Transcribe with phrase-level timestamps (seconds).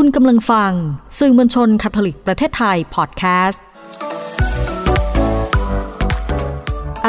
[0.00, 0.72] คุณกำลังฟัง
[1.18, 3.62] สื่อมวลชนคาทอลิกประเทศไทยพอดแคสต์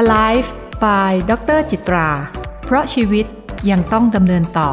[0.01, 0.49] Alive
[0.83, 2.09] by ดรจิตรา
[2.65, 3.25] เพราะชีวิต
[3.69, 4.71] ยังต้องดำเนินต่อ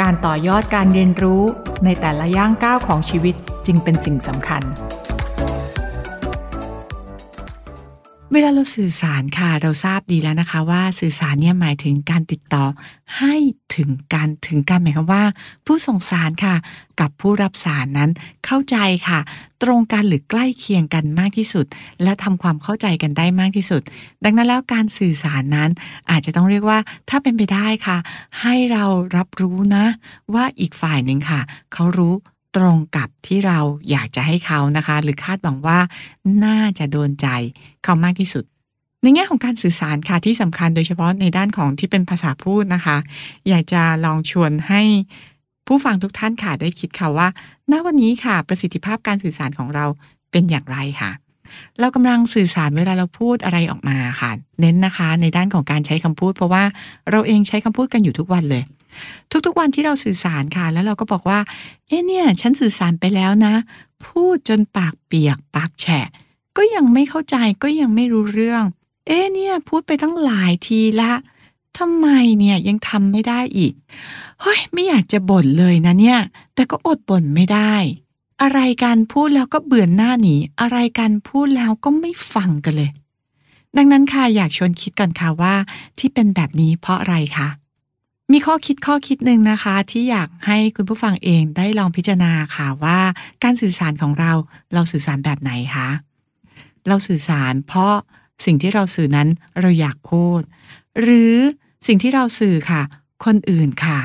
[0.00, 1.42] การต่อยอดการเรียนรู้
[1.84, 3.34] ในแต่ละย่างก้าวของชีวิต
[3.66, 4.62] จึงเป็นสิ่งสำคัญ
[8.34, 12.64] เวลาเราสื่อสารค่ะ เราทราบดีแล้วนะคะ ว่าสื่อสารเนี่ยหมายถึงการติดต่อ
[13.18, 13.34] ให้
[13.76, 15.24] ถึงกันถึงกันหมายความว่า
[15.66, 16.54] ผู้ส่งสารค่ะ
[17.00, 18.10] กับผู้รับสารนั้น
[18.46, 18.76] เข้าใจ
[19.08, 19.18] ค่ะ
[19.62, 21.66] ตรงกันหรือใกล้เคียงกันมากที่สุด
[22.02, 23.82] และทำความเข้าใจกันได้มากที่สุด
[24.24, 25.70] ดังนั้นแล้วการสื่อสารนั้น
[26.10, 26.78] อาจจะต้องเรียกว่า
[27.08, 27.98] ถ้าเป็นไปได้ค่ะ
[28.40, 28.84] ให้เรา
[29.16, 29.86] รับรู้นะ
[30.34, 31.40] ว่าอีกฝ่ายหนึ่งค่ะ
[31.72, 32.14] เขารู้
[32.56, 33.58] ตรงกับที่เรา
[33.90, 35.78] อยากจะให้เขานะคะ หรือคาดหวังว่า
[36.44, 37.26] น่าจะโดนใจ
[37.84, 38.44] เขามากที่สุด
[39.02, 42.96] ในแง่ของการสื่อสารค่ะที่สำคัญโดยเฉพาะในด้านของที่เป็นภาษาพูดนะคะ
[43.48, 44.82] อยากจะลองชวนให้
[45.66, 47.28] ผู้ฟังทุกท่านค่ะได้คิดค่ะว่า
[47.70, 49.86] ณวันนี้ค่ะ ประสิทธิภาพการสื่อสารของเรา
[50.30, 51.10] เป็นอย่างไรค่ะ
[51.80, 56.64] เรากำลังสื่อสารเวลาเราพูดอะไรออกมาค่ะ เน้นนะคะ ในด้านของการใช้คำพูด เพราะว่า
[57.10, 58.62] เราเองใช้คำพูดกันอยู่ทุกวันเลย
[59.46, 61.38] ทุกๆวันที่เราสื่อสารค่ะ แล้วเราก็บอกว่า
[61.86, 63.54] เอ๊ะเนี่ย ฉันสื่อสารไปแล้วนะ
[64.04, 66.08] พูดจนปากเปียก ปากแฉะ
[66.56, 68.64] ก็ยังไม่เข้าใจก็ยังไม่รู้เรื่อง
[69.06, 71.12] เอ๊ะเนี่ย พูดไปตั้งหลายทีละ
[71.78, 72.08] ทำไม
[72.38, 73.74] เนี่ยยังทำไม่ได้อีก
[74.42, 76.18] เฮ้ย ไม่อยากจะบ่นเลยนะเนี่ย
[76.54, 77.74] แต่ก็อดบ่นไม่ได้
[78.42, 82.90] อะไรกันพูดแล้วก็เบื่อหน้าหนีอะไรกันพูดแล้วก็ไม่ฟังกันเลย
[83.76, 85.54] ดังนั้นค่ะอยากชวนคิดก่อนค่ะว่า
[85.98, 87.48] ที่เป็นแบบนี้เพราะอะไรคะ
[88.32, 92.98] มีข้อคิดข้อคิดหนึ่งนะคะ ที่อยากให้คุณผู้ฟังเองได้ลองพิจารณาค่ะว่า
[93.42, 94.32] การสื่อสารของเรา
[94.74, 95.88] เราสื่อสารแบบไหนคะ
[96.88, 97.94] เราสื่อสารเพราะ
[98.44, 99.28] สิ่งที่เราสื่อนั้น
[99.60, 100.40] เราอยากพูด
[101.00, 101.34] หรือ
[101.86, 102.82] สิ่งที่เราสื่อค่ะ
[103.24, 103.98] คนอื่นค่ะ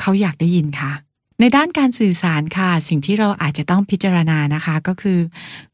[0.00, 0.92] เขาอยากได้ยินค่ะ
[1.40, 5.18] ในด้านการสื่อสารค่ะ สิ่งที่เราอาจจะต้องพิจารณานะคะก็คือ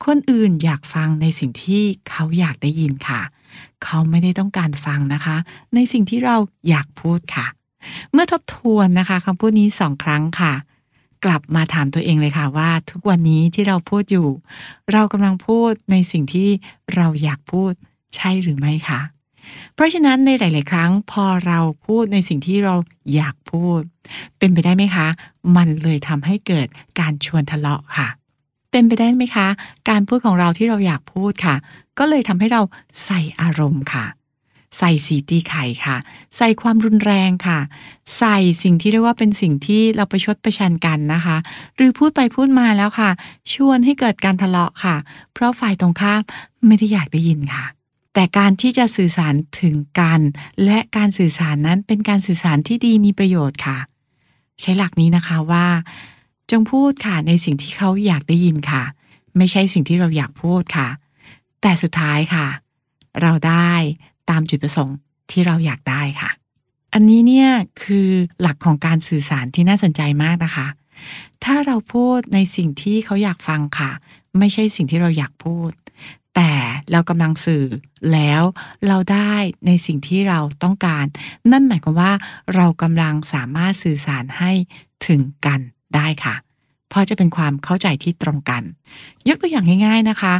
[0.04, 3.20] คนอื่นอยากฟังในสิ่งที่เขาอยากได้ยินค่ะ
[3.84, 5.36] เขาไม่ได้ต้องการฟังนะคะ
[5.74, 6.36] ในสิ่งที่เรา
[6.68, 7.46] อยากพูดค่ะ
[8.12, 10.54] เมื่อทบทวนนะคะคำพูดนี้สองครั้งค่ะ
[11.24, 14.28] กลับมาถามตัวเองเลยค่ะว่า ทุกวันนี้ที่เราพูดอยู่
[14.92, 16.48] เรากำลังพูดในสิ่งที่
[16.94, 17.72] เราอยากพูด
[18.16, 19.00] ใช่หรือไม่คะ
[19.74, 22.74] เพราะฉะนั้นในหลาย ๆ ครั้งพอเราพูดในสิ่งที่เรา
[23.14, 23.80] อยากพูด
[24.38, 25.06] เป็นไปได้ไหมคะ
[25.56, 26.66] มันเลยทำให้เกิด
[27.00, 28.08] การชวนทะเลาะค่ะ
[28.70, 29.48] เป็นไปได้ไหมคะ
[29.88, 31.56] การพูดของเราที่เราอยากพูดค่ะ
[31.98, 32.62] ก็เลยทำให้เรา
[33.04, 34.04] ใส่อารมณ์ค่ะ
[34.78, 35.96] ใส่สีตีไข่ค่ะ
[36.36, 37.58] ใส่ความรุนแรงค่ะ
[38.18, 41.36] ใส่สิ่งที่เรียกว่าเป็นสิ่งที่เราประชดประชันกันนะคะ
[41.76, 43.10] หรือพูดไปพูดมาแล้วค่ะ
[43.52, 44.96] ชวนให้เกิดการทะเลาะค่ะ
[45.32, 46.20] เพราะฝ่ายตรงข้าม
[46.66, 47.64] ไม่ได้อยากได้ยินค่ะ
[48.20, 50.20] แต่การที่จะสื่อสารถึงกัน
[50.64, 53.78] และการสื่อสารนั้นเป็นการสื่อสารที่ดีมีประโยชน์ค่ะ
[54.60, 55.66] ใช้หลักนี้นะคะว่า
[56.50, 58.82] จงพูดค่ะในสิ่งที่เขาอยากได้ยินค่ะ
[59.36, 60.88] ไม่ใช่สิ่งที่เราอยากพูดค่ะ
[61.60, 62.46] แต่สุดท้ายค่ะ
[63.22, 63.72] เราได้
[64.30, 64.96] ตามจุดประสงค์
[65.30, 66.30] ที่เราอยากได้ค่ะ
[66.92, 67.50] อันนี้เนี่ย
[67.82, 68.08] คือ
[68.40, 70.66] หลักของการสื่อสารที่น่าสนใจมากนะคะ
[71.44, 73.90] ถ้าเราพูดในสิ่งที่เขาอยากฟังค่ะ
[74.38, 75.72] ไม่ใช่สิ่งที่เราอยากพูด
[76.92, 77.64] เรากำลังสื่อ
[78.12, 78.42] แล้ว
[78.86, 79.34] เราได้
[79.66, 81.06] ในสิ่งที่เราต้องการ
[81.50, 82.12] นั่นหมายความว่า
[82.54, 84.52] เรากำลังสามารถสื่อสารให้
[85.06, 85.60] ถึงกัน
[85.94, 86.34] ได้ค่ะ
[86.88, 88.62] เพราะจะเป็นความเข้าใจที่ตรงกัน
[89.28, 90.34] ยกตัวอย่างง่ายๆนะคะ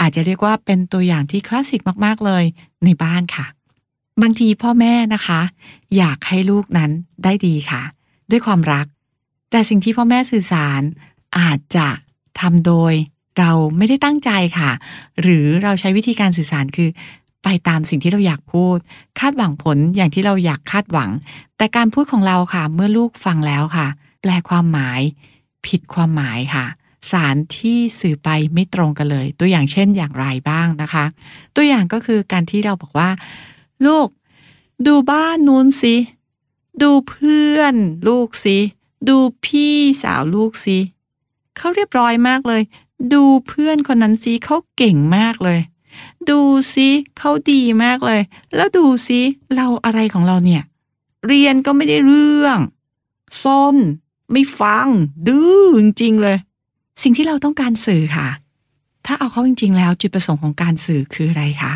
[0.00, 2.44] อาจจะเรียกว่าเป็นตัวอย่างที่คลาสสิกมากๆเลย
[2.84, 3.46] ในบ้านค่ะ
[4.22, 5.40] บางทีพ่อแม่นะคะ
[5.96, 6.90] อยากให้ลูกนั้น
[7.24, 7.82] ได้ดีค่ะ
[8.30, 8.86] ด้วยความรัก
[9.50, 10.82] แต่สิ่งที่พ่อแม่สื่อสาร
[11.38, 11.88] อาจจะ
[12.40, 12.94] ทำโดย
[13.40, 14.70] เราไม่ได้ตั้งใจค่ะ
[15.22, 16.88] หรือเราใช้วิธีการสื่อสารคือ
[17.44, 18.76] ไปตามสิ่งที่เราอยากพูด
[19.18, 21.10] คาดหวังผลอย่างที่เราอยากคาดหวัง
[21.56, 23.86] แต่การพูดของเราค่ะ เมื่อลูกฟังแล้วค่ะ
[24.20, 25.00] แปลความหมาย
[25.66, 26.66] ผิดความหมายค่ะ
[27.10, 31.04] สารที่สื่อไปไม่ตรงกันเลย ตัวอย่างเช่นอย่างไรบ้างนะคะ
[31.56, 33.10] ตัวอย่างก็คือการที่เราบอกว่า
[33.86, 34.08] ลูก
[34.86, 35.96] ดูบ้านนู้นสิ
[36.82, 37.74] ดูเพื่อน
[38.08, 38.58] ลูกสิ
[39.08, 40.78] ดูพี่สาวลูกสิ
[41.56, 42.62] เขาเรียบร้อยมากเลย
[43.12, 45.60] ดูเพื่อนคนนั้นสิเขาเก่งมากเลย
[46.30, 46.40] ดู
[46.74, 46.88] สิ
[47.18, 48.20] เขาดีมากเลย
[48.54, 49.20] แล้วดูสิ
[49.54, 50.62] เราอะไรของเราเนี่ย
[51.26, 52.58] เรียนก็ไม่ได้เรื่อง
[53.42, 53.44] ซ
[53.74, 53.76] น
[54.32, 54.86] ไม่ฟัง
[55.26, 56.36] ดื้อจริงๆเลย
[57.02, 58.28] สิ่งที่เราต้องการสื่อค่ะ
[59.06, 61.72] ถ้าเอาเข้าจริง ๆ แล้วจุดประสงค์ของการสื่อคืออะไรคะ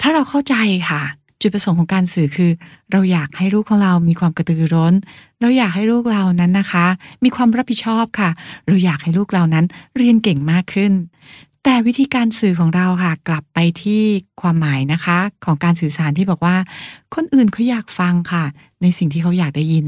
[0.00, 0.54] ถ้าเราเข้าใจ
[0.90, 1.02] ค่ะ
[1.40, 2.50] จุดประสงค์ของการสื่อคือ
[2.92, 4.94] เราอยากให้ลูกของเรามีความกระตือร้น
[5.40, 6.86] เราอยากให้ลูกเรานั้นนะคะ
[7.24, 8.30] มีความรับผิดชอบค่ะ
[8.66, 9.64] เราอยากให้ลูกเรานั้น
[9.96, 10.92] เรียนเก่งมากขึ้น
[11.64, 14.02] แต่วิธีการสื่อของเราค่ะ กลับไปที่
[14.40, 16.56] ความหมายนะคะ ของการสื่อสารที่บอกว่า
[17.14, 18.44] คนอื่นเขาอยากฟังค่ะ
[18.82, 19.86] ในสิ่งที่เขาอยากได้ยิน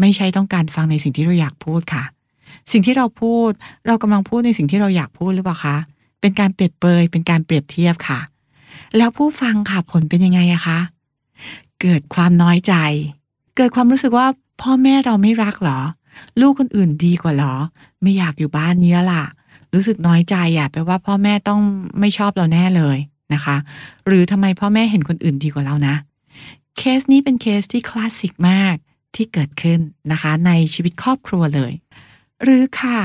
[0.00, 2.04] ไม่ใช่ต้องการฟังในสิ่งที่เราอยากพูดค่ะ
[2.72, 3.50] สิ่งที่เราพูด
[3.86, 5.76] เรากำลังพูดในสิ่งที่เราอยากพูดหรือเปล่าคะ
[6.20, 8.18] เป็นการเปรียบเปยเป็นการเปรียบเทียบค่ะ
[8.96, 10.78] แล้วผู้ฟังค่ะผลเป็นยังไงอะคะ
[11.80, 12.74] เกิดความน้อยใจ
[13.56, 14.26] เกิดความรู้สึกว่า
[14.62, 15.80] พ่อแม่เราไม่รักหรอ
[16.40, 17.54] ลูกคนอื่นดีกว่าหรอ
[18.02, 19.24] ไม่อยากอยู่บ้านนี้ล่ะ
[19.74, 21.60] รู้สึกน้อยใจอะแปลว่าพ่อแม่ต้อง
[22.00, 22.98] ไม่ชอบเราแน่เลย
[23.34, 23.56] นะคะ
[24.06, 25.94] หรือทำไมพ่อแม่เห็นคนอื่นดีกว่าเรานะ
[26.78, 28.74] เคสนี้เป็นเคสที่คลาสสิกมาก
[29.14, 29.80] ที่เกิดขึ้น
[30.12, 31.72] นะคะ ในชีวิตครอบครัวเลย
[32.42, 32.98] หรือค่ะ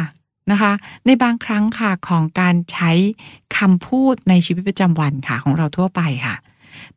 [0.51, 0.71] นะคะ
[1.05, 2.91] ในบางครั้งค่ะของการใช้
[3.57, 6.35] คำพูดในชีวิตประจำวันค่ะของเราทั่วไปค่ะ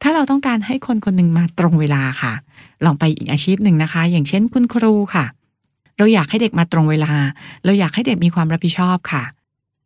[0.03, 2.33] ถ้าเราต้องการให้คนคนหนึ่งมาตรงเวลาค่ะ
[2.85, 5.25] ลองไปอีกอาชีพหนึ่งนะคะ อย่างเช่นคุณครูค่ะ
[5.99, 7.13] เราอยากให้เด็กมาตรงเวลา
[7.65, 9.25] เราอยากให้เด็กมีความรับผิดชอบค่ะ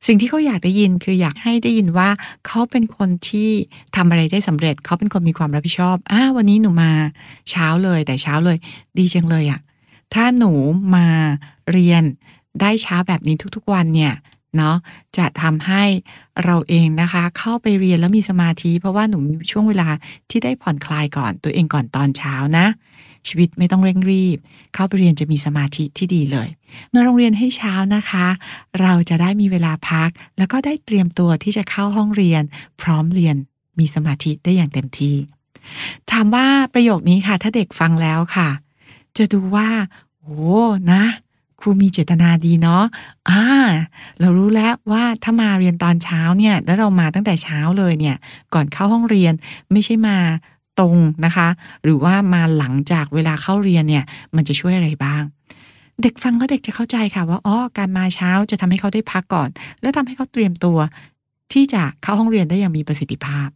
[0.07, 2.09] สิ่งที่เขาอยากได้ยินคืออยากให้ได้ยินว่า
[2.47, 3.51] เขาเป็นคนที่
[3.97, 6.91] ทำอะไรได้สำเร็จ เขาเป็นคนมีความรับผิดชอบอ่าวันนี้หนูมา
[7.51, 8.57] เช้าเลยแต่เช้าเลย
[8.99, 9.61] ดีจังเลยอะ
[10.15, 10.53] ถ้าหนู
[10.95, 11.07] มา
[11.73, 12.03] เรียน
[12.61, 14.15] ได้เช้าแบบนี้ทุกๆวันเนี่ย
[14.57, 14.77] เนาะ
[15.17, 15.83] จะทำให้
[16.45, 19.89] เราเองนะคะ เข้าไปเรียนแล้วมีสมาธิ เพราะว่าหนูมีช่วงเวลา
[20.31, 22.67] ที่ได้ผ่อนคลายก่อนตัวเองก่อนตอนเช้านะ
[23.27, 24.39] ชีวิตไม่ต้องเร่งรีบ
[24.75, 26.49] เข้าไปเรียนจะมีสมาธิที่ดีเลย
[26.93, 28.27] มาโรงเรียนให้เช้านะคะ
[28.81, 32.43] เราจะได้มีเวลาพัก แล้วก็ได้เตรียมตัวที่จะเข้าห้องเรียน
[32.81, 33.37] พร้อมเรียน
[33.79, 35.17] มีสมาธิได้อย่างเต็มที่
[36.11, 38.49] ถามว่าประโยคนี้ค่ะ ถ้าเด็กฟังแล้วค่ะ
[39.17, 39.69] จะดูว่า
[40.21, 40.41] โอ้
[40.93, 41.03] นะ
[41.61, 42.85] ครูมีเจตนาดีเนาะ
[43.31, 43.43] อ่า
[44.21, 48.17] เรารู้แล้วว่าถ้ามาเรียนตอนเช้าเนี่ย แล้วเรามาตั้งแต่เช้าเลยเนี่ย
[48.55, 49.33] ก่อนเข้าห้องเรียน
[49.73, 50.17] ไม่ใช่มา
[50.79, 51.49] ตรงนะคะ
[51.83, 54.05] หรือว่ามาหลังจากเวลาเข้าเรียนเนี่ย
[54.37, 55.23] มันจะช่วยอะไรบ้าง
[56.03, 59.49] เด็กฟังก็เด็กจะเข้าใจค่ะว่าอ๋อการมาเช้าจะทำให้เขาได้พักก่อน
[59.81, 60.79] แล้วทำให้เขาเตรียมตัว
[61.53, 63.49] ที่จะเข้าห้องเรียนได้อย่างมีประสิทธิภาพ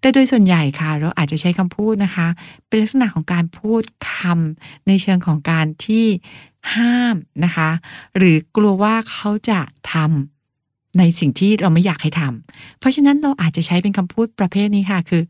[0.00, 2.26] แต่โดยส่วนใหญ่ค่ะ เราอาจจะใช้คำพูดนะคะ
[2.68, 3.82] เป็นลักษณะของการพูด
[4.12, 6.06] คำในเชิงของการที่
[6.74, 7.70] ห้ามนะคะ
[8.16, 9.60] หรือกลัวว่าเขาจะ
[9.92, 15.22] ทำในสิ่งที่เราไม่อยากให้ทำเพราะฉะนั้นเราอาจจะใช้เป็นคำพูดประเภทนี้ค่ะ คือ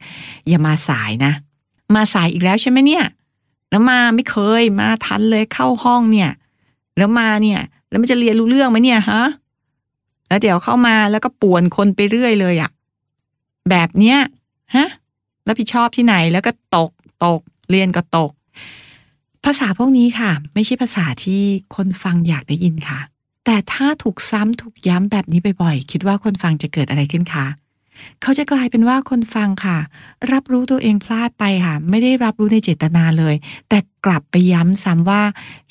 [0.49, 1.33] อย่ามาสายนะ
[1.95, 3.05] มาสายอีกแล้วใช่ไหมเนี่ย
[3.71, 6.31] แล้วมาไม่เคยมาทันเลยเข้าห้องเนี่ย
[6.99, 7.61] แล้วมาเนี่ย
[7.91, 9.23] แล้วมันจะเรียนรู้เรื่องไหมเนี่ยฮะ
[10.29, 12.71] แล้วเดี๋ยวเข้ามาแล้วก็ป่วนคนไปเรื่อยเลยอะ
[13.71, 14.19] แบบเนี้ย
[14.77, 14.89] ฮะ
[15.47, 16.91] รับผิดชอบที่ไหนแล้วก็ตก
[17.25, 17.41] ตก
[17.71, 18.31] เรียนก็ตก
[19.45, 21.43] ภาษาพวกนี้ค่ะ ไม่ใช่ภาษาที่
[21.75, 23.01] คนฟังอยากได้ยินค่ะ
[23.45, 27.47] แต่ถ้าถูกซ้ำถูกย้ำแบบนี้บ่อยๆ คิดว่าคนฟังจะเกิดอะไรขึ้นคะ
[28.23, 29.79] เขาจะกลายเป็นว่าคนฟังค่ะ
[30.33, 33.35] รับรู้ตัวเองพลาดไปค่ะ ไม่ได้รับรู้ในเจตนาเลย
[33.69, 35.23] แต่กลับไปย้ำซ้ำว่า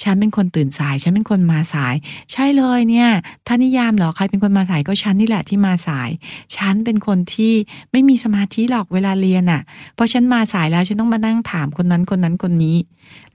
[0.04, 1.96] ฉันเป็นคนตื่นสาย ฉันเป็นคนมาสาย
[2.32, 3.10] ใช่เลยเนี่ย
[3.48, 6.10] ถ้านิยามเหรอใครเป็นคนมาสายก็ฉันนี่แหละที่มาสาย
[6.56, 7.54] ฉันเป็นคนที่
[7.92, 9.62] ไม่มีสมาธิหรอกเวลาเรียนอะ่ะ
[9.96, 12.78] เพราะฉันมาสายแล้วฉันต้องมานั่งถามคนนั้นคนนั้นคนนี้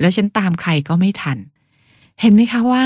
[0.00, 1.38] แล้วฉันตามใครก็ไม่ทัน
[2.20, 2.84] เห็นไหมคะว่า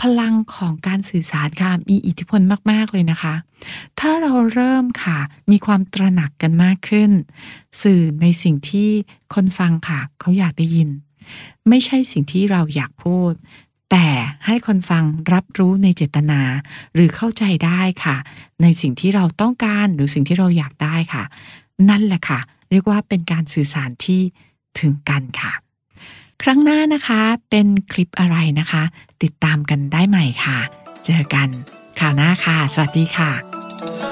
[0.00, 2.40] พลังของการสื่อสารค่ะมีอิทธิพล
[2.70, 3.34] มาก ๆ เลยนะคะ
[4.00, 5.18] ถ้าเราเริ่มค่ะ
[5.50, 7.10] มีความตระหนักกันมากขึ้น
[7.82, 8.90] สื่อในสิ่งที่
[9.34, 10.88] คนฟังค่ะ เขาอยากได้ยิน
[11.68, 13.32] ไม่ใช่สิ่งที่เราอยากพูด
[13.90, 14.08] แต่
[14.46, 16.40] ให้คนฟังรับรู้ในเจตนา
[16.94, 18.16] หรือเข้าใจได้ค่ะ
[18.62, 21.24] ในสิ่งที่เราต้องการหรือสิ่งที่เราอยากได้ค่ะ
[21.88, 22.40] นั่นแหละค่ะ
[22.70, 24.20] เรียกว่าเป็นการสื่อสารที่
[24.78, 25.52] ถึงกันค่ะ
[26.42, 28.82] ครั้งหน้านะคะเป็นคลิปอะไรนะคะ
[29.22, 30.58] ติดตามกันได้ใหม่ค่ะ
[31.04, 31.48] เจอกัน
[31.98, 34.11] คราวหน้าค่ะ สวัสดีค่ะ